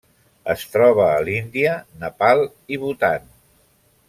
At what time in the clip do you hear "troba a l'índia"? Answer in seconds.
0.75-1.75